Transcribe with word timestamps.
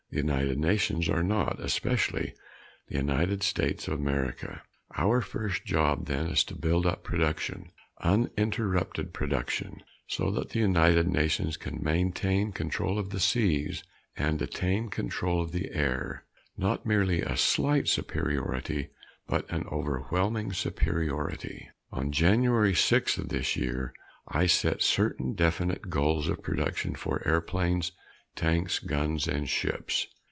The 0.13 0.17
United 0.17 0.59
Nations 0.59 1.07
are 1.07 1.23
not 1.23 1.61
especially 1.61 2.33
the 2.89 2.95
United 2.97 3.43
States 3.43 3.87
of 3.87 3.93
America. 3.93 4.61
Our 4.97 5.21
first 5.21 5.63
job 5.63 6.07
then 6.07 6.27
is 6.27 6.43
to 6.43 6.53
build 6.57 6.85
up 6.85 7.01
production 7.01 7.71
uninterrupted 8.01 9.13
production 9.13 9.83
so 10.07 10.29
that 10.31 10.49
the 10.49 10.59
United 10.59 11.07
Nations 11.07 11.55
can 11.55 11.81
maintain 11.81 12.51
control 12.51 12.99
of 12.99 13.11
the 13.11 13.21
seas 13.21 13.85
and 14.17 14.41
attain 14.41 14.89
control 14.89 15.41
of 15.41 15.53
the 15.53 15.71
air 15.73 16.25
not 16.57 16.85
merely 16.85 17.21
a 17.21 17.37
slight 17.37 17.87
superiority, 17.87 18.89
but 19.27 19.49
an 19.49 19.63
overwhelming 19.71 20.51
superiority. 20.51 21.69
On 21.93 22.11
January 22.11 22.73
6th 22.73 23.17
of 23.17 23.29
this 23.29 23.55
year, 23.55 23.93
I 24.27 24.45
set 24.45 24.81
certain 24.81 25.35
definite 25.35 25.89
goals 25.89 26.27
of 26.27 26.43
production 26.43 26.95
for 26.95 27.25
airplanes, 27.25 27.93
tanks, 28.33 28.79
guns 28.79 29.27
and 29.27 29.49
ships. 29.49 30.07